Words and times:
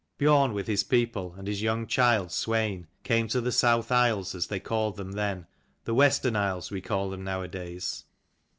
Biorn, 0.17 0.51
with 0.53 0.65
his 0.65 0.83
people 0.83 1.35
and 1.37 1.47
his 1.47 1.61
young 1.61 1.85
child 1.85 2.29
Swein, 2.31 2.87
came 3.03 3.27
to 3.27 3.39
the 3.39 3.51
South 3.51 3.91
Isles, 3.91 4.33
as 4.33 4.47
they 4.47 4.59
called 4.59 4.95
them 4.97 5.11
then, 5.11 5.45
the 5.85 5.93
Western 5.93 6.35
Isles 6.35 6.71
we 6.71 6.81
call 6.81 7.11
them 7.11 7.23
nowadays. 7.23 8.03